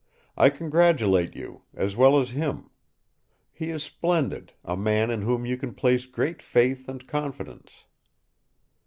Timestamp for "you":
1.35-1.61, 5.45-5.57